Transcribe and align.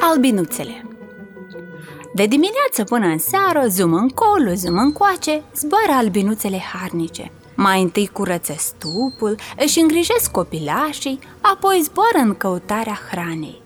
Albinuțele 0.00 0.84
De 2.14 2.26
dimineață 2.26 2.84
până 2.84 3.06
în 3.06 3.18
seară, 3.18 3.66
zum 3.68 3.92
încolo, 3.92 4.54
zum 4.54 4.78
încoace, 4.78 5.42
zboară 5.54 5.92
albinuțele 5.92 6.58
harnice. 6.58 7.32
Mai 7.56 7.82
întâi 7.82 8.06
curăță 8.06 8.54
stupul, 8.58 9.34
își 9.58 9.80
îngrijesc 9.80 10.30
copilașii, 10.30 11.18
apoi 11.40 11.80
zboară 11.82 12.18
în 12.28 12.34
căutarea 12.34 12.98
hranei. 13.10 13.62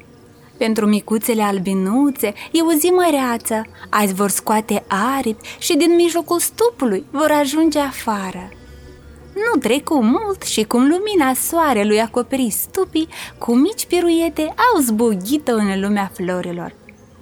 Pentru 0.59 0.87
micuțele 0.87 1.43
albinuțe 1.43 2.33
e 2.53 2.63
o 2.63 2.73
zi 2.79 2.87
măreață, 2.87 3.63
azi 3.91 4.15
vor 4.15 4.31
scoate 4.31 4.85
aripi 5.17 5.49
și 5.59 5.77
din 5.77 5.95
mijlocul 5.95 6.39
stupului 6.39 7.05
vor 7.11 7.31
ajunge 7.31 7.79
afară. 7.79 8.49
Nu 9.35 9.61
trecu 9.61 10.03
mult 10.03 10.43
și 10.43 10.63
cum 10.63 10.81
lumina 10.89 11.35
soarelui 11.35 12.01
acoperi 12.01 12.51
stupii, 12.51 13.09
cu 13.39 13.55
mici 13.55 13.87
piruiete 13.87 14.43
au 14.43 14.81
zbogit 14.81 15.49
în 15.49 15.81
lumea 15.81 16.11
florilor. 16.15 16.75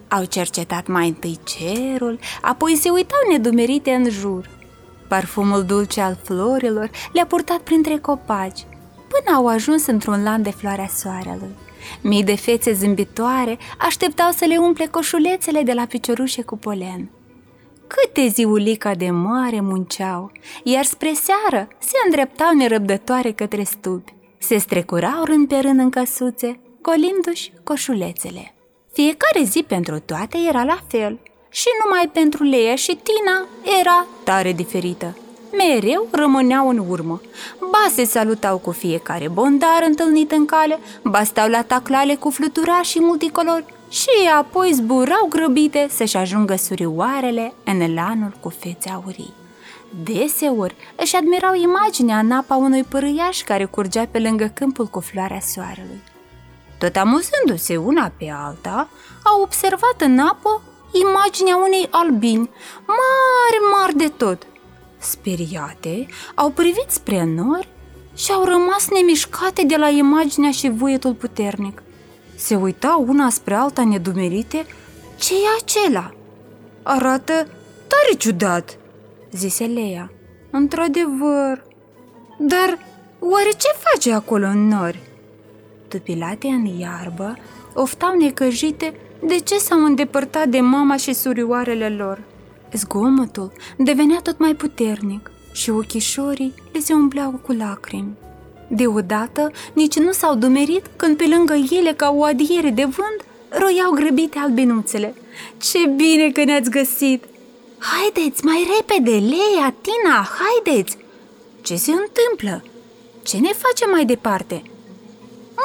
Au 0.09 0.25
cercetat 0.25 0.87
mai 0.87 1.07
întâi 1.09 1.39
cerul, 1.45 2.19
apoi 2.43 2.77
se 2.77 2.91
uitau 2.91 3.19
nedumerite 3.31 3.91
în 3.91 4.11
jur. 4.11 4.51
Parfumul 5.09 5.65
dulce 5.65 6.01
al 6.01 6.19
florilor 6.23 6.91
le-a 7.13 7.27
purtat 7.27 7.59
printre 7.59 7.99
copaci, 7.99 8.67
până 9.09 9.37
au 9.37 9.47
ajuns 9.47 9.87
într-un 9.87 10.23
lan 10.23 10.43
de 10.43 10.51
floarea 10.51 10.89
soarelui. 10.97 11.55
Mii 12.01 12.25
de 12.25 12.37
fețe 12.37 12.73
zâmbitoare 12.73 13.59
așteptau 13.79 14.31
să 14.31 14.45
le 14.45 14.57
umple 14.57 14.87
coșulețele 14.87 15.63
de 15.63 15.73
la 15.73 15.87
piciorușe 15.87 16.43
cu 16.43 16.57
polen. 16.57 17.11
Câte 17.87 18.29
ziulica 18.29 18.95
de 18.95 19.11
mare 19.11 19.61
munceau, 19.61 20.33
iar 20.63 20.85
spre 20.85 21.13
seară 21.13 21.69
se 21.79 21.97
îndreptau 22.05 22.55
nerăbdătoare 22.55 23.33
către 23.33 23.63
stupi. 23.63 24.15
Se 24.39 24.59
strecurau 24.59 25.25
rând 25.25 25.49
pe 25.49 25.57
rând 25.57 25.79
în 25.79 25.91
căsuțe, 25.91 26.61
golindu-și 26.81 27.53
coșulețele. 27.65 28.55
Fiecare 28.93 29.43
zi 29.43 29.63
pentru 29.63 29.99
toate 29.99 30.39
era 30.49 30.65
la 30.65 30.79
fel 30.89 31.19
și 31.49 31.69
numai 31.85 32.11
pentru 32.13 32.43
Leia 32.43 32.75
și 32.75 32.99
Tina 33.03 33.47
era 33.81 34.07
tare 34.25 34.53
diferită. 34.53 35.17
Mereu 35.57 36.09
rămâneau 36.11 36.69
în 36.69 36.85
urmă. 36.89 37.21
Ba 37.71 37.87
se 37.91 38.05
salutau 38.05 38.59
cu 38.59 38.71
fiecare 38.71 39.29
bondar 39.29 39.83
întâlnit 39.87 40.33
în 40.33 40.45
cale, 40.47 40.79
ba 41.03 41.25
stau 41.25 41.49
la 41.49 41.63
taclale 41.63 42.15
cu 42.15 42.31
fluturași 42.31 42.91
și 42.91 43.01
multicolori, 43.01 43.65
și 43.93 44.31
apoi 44.39 44.73
zburau 44.73 45.27
grăbite 45.29 45.87
să-și 45.91 46.17
ajungă 46.17 46.57
surioarele 46.57 47.55
în 47.65 47.95
lanul 47.95 48.37
cu 48.41 48.49
fețe 48.49 48.91
aurii. 48.91 49.35
Deseori 50.03 50.77
își 50.97 51.17
admirau 51.17 51.55
imaginea 51.55 52.19
în 52.19 52.31
apa 52.31 52.57
unui 52.57 52.83
părâiaș 52.83 53.43
care 53.43 53.65
curgea 53.65 54.07
pe 54.11 54.19
lângă 54.19 54.51
câmpul 54.55 54.87
cu 54.87 55.01
floarea 55.01 55.41
soarelui. 55.41 56.03
Tot 56.79 56.97
amuzându-se 56.97 57.77
una 57.77 58.13
pe 58.19 58.33
alta, 58.45 58.89
au 59.23 59.43
observat 59.43 59.97
în 59.99 60.19
apă 60.19 60.63
imaginea 60.93 61.57
unei 61.57 61.89
albini, 61.91 62.51
mari, 62.87 63.59
mari 63.73 63.97
de 63.97 64.09
tot. 64.09 64.47
Speriate, 64.99 66.07
au 66.35 66.51
privit 66.51 66.87
spre 66.89 67.25
nori 67.25 67.69
și 68.15 68.33
au 68.33 68.45
rămas 68.45 68.89
nemișcate 68.89 69.65
de 69.65 69.77
la 69.77 69.89
imaginea 69.89 70.51
și 70.51 70.69
vuietul 70.69 71.15
puternic– 71.15 71.83
se 72.35 72.55
uitau 72.55 73.05
una 73.09 73.31
spre 73.31 73.55
alta 73.55 73.85
nedumerite. 73.85 74.67
ce 75.19 75.35
e 75.35 75.47
acela? 75.63 76.15
Arată 76.83 77.33
tare 77.87 78.17
ciudat, 78.19 78.79
zise 79.33 79.65
Leia. 79.65 80.13
Într-adevăr, 80.51 81.65
dar 82.39 82.79
oare 83.19 83.51
ce 83.51 83.69
face 83.79 84.13
acolo 84.13 84.47
în 84.47 84.69
nori? 84.69 85.01
Tupilate 85.89 86.47
în 86.47 86.65
iarbă, 86.65 87.37
oftau 87.75 88.17
necăjite 88.17 88.95
de 89.27 89.39
ce 89.39 89.59
s-au 89.59 89.85
îndepărtat 89.85 90.49
de 90.49 90.61
mama 90.61 90.97
și 90.97 91.13
surioarele 91.13 91.89
lor. 91.89 92.23
Zgomotul 92.73 93.53
devenea 93.79 94.21
tot 94.23 94.39
mai 94.39 94.55
puternic 94.55 95.31
și 95.53 95.71
ochișorii 95.71 96.55
le 96.73 96.79
se 96.79 96.93
umpleau 96.93 97.31
cu 97.31 97.53
lacrimi. 97.53 98.17
Deodată, 98.69 99.51
nici 99.73 99.99
nu 99.99 100.13
s-au 100.13 100.35
dumerit 100.35 100.87
când 100.97 101.17
pe 101.17 101.27
lângă 101.29 101.55
ele, 101.71 101.93
ca 101.93 102.11
o 102.17 102.25
adiere 102.25 102.71
de 102.71 102.85
vânt, 102.85 103.25
roiau 103.49 103.91
grăbite 103.91 104.39
albinuțele. 104.39 105.15
Ce 105.59 105.87
bine 105.97 106.31
că 106.31 106.45
ne-ați 106.45 106.71
găsit! 106.71 107.25
Haideți, 107.79 108.45
mai 108.45 108.67
repede, 108.77 109.11
Leia, 109.11 109.75
Tina, 109.81 110.29
haideți! 110.39 110.97
Ce 111.63 111.75
se 111.77 111.91
întâmplă? 111.91 112.65
Ce 113.23 113.37
ne 113.37 113.51
facem 113.53 113.91
mai 113.91 114.05
departe? 114.05 114.63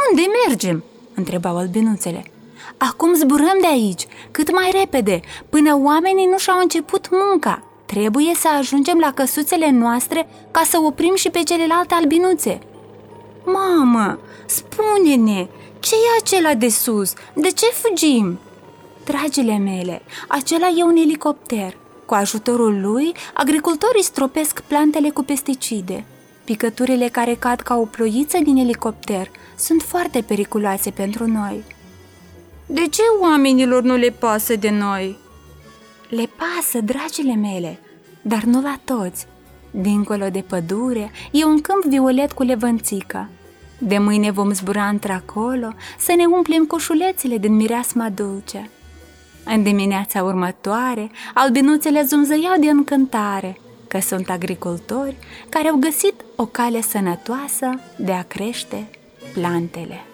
Unde 0.09 0.22
mergem? 0.47 0.84
întrebau 1.16 1.58
albinuțele. 1.58 2.31
Acum 2.78 3.14
zburăm 3.14 3.58
de 3.62 3.68
aici, 3.68 4.08
cât 4.31 4.52
mai 4.52 4.72
repede, 4.79 5.19
până 5.50 5.79
oamenii 5.84 6.25
nu 6.25 6.38
și-au 6.38 6.59
început 6.59 7.08
munca. 7.12 7.64
Trebuie 7.85 8.34
să 8.35 8.47
ajungem 8.58 8.97
la 8.97 9.14
căsuțele 9.14 9.69
noastre 9.72 10.28
ca 10.52 10.62
să 10.66 10.78
oprim 10.79 11.16
și 11.16 11.29
pe 11.29 11.40
celelalte 11.40 11.94
albinuțe. 11.94 12.59
Mamă, 13.53 14.19
spune-ne, 14.46 15.47
ce 15.80 15.96
e 15.96 16.19
acela 16.19 16.53
de 16.53 16.69
sus? 16.69 17.13
De 17.34 17.50
ce 17.50 17.66
fugim? 17.66 18.40
Dragile 19.03 19.58
mele, 19.58 20.02
acela 20.28 20.68
e 20.68 20.84
un 20.84 20.96
elicopter. 20.96 21.78
Cu 22.06 22.13
ajutorul 22.13 22.81
lui, 22.81 23.12
agricultorii 23.34 24.03
stropesc 24.03 24.62
plantele 24.62 25.09
cu 25.09 25.24
pesticide. 25.24 26.06
Picăturile 26.44 27.08
care 27.08 27.35
cad 27.35 27.59
ca 27.59 27.75
o 27.78 27.85
ploiță 27.85 28.38
din 28.44 28.58
elicopter 28.58 29.31
sunt 29.58 29.81
foarte 29.81 30.22
periculoase 30.22 30.90
pentru 30.90 31.28
noi. 31.28 31.64
De 32.66 32.88
ce 32.88 33.02
oamenilor 33.22 33.84
nu 33.84 33.96
le 33.96 34.09
pasă 34.09 34.56
de 34.56 34.69
noi? 34.69 35.18
Le 36.09 36.29
pasă, 36.38 36.81
dragile 36.81 37.35
mele, 37.35 37.79
dar 38.22 38.44
nu 38.44 38.62
la 38.62 38.79
toți. 38.84 39.28
Dincolo 39.81 40.29
de 40.29 40.43
pădure 40.47 41.11
e 41.31 41.45
un 41.45 41.61
câmp 41.61 41.83
violet 41.83 42.31
cu 42.31 42.43
levănțică. 42.43 43.29
De 43.77 43.97
mâine 43.97 44.31
vom 44.31 44.53
zbura 44.53 44.88
într-acolo 44.88 45.73
să 45.99 46.13
ne 46.17 46.25
umplem 46.25 46.65
coșulețele 46.65 47.38
din 47.38 47.55
mireasma 47.55 48.09
dulce. 48.09 48.69
În 49.45 49.63
dimineața 49.63 50.23
următoare, 50.23 51.11
albinuțele 51.33 52.03
zumzăiau 52.03 52.59
de 52.59 52.69
încântare 52.69 53.59
că 53.87 53.99
sunt 53.99 54.29
agricultori 54.29 55.16
care 55.49 55.67
au 55.67 55.75
găsit 55.75 56.13
o 56.35 56.45
cale 56.45 56.81
sănătoasă 56.81 57.69
de 57.97 58.11
a 58.11 58.23
crește 58.23 58.87
plantele. 59.33 60.05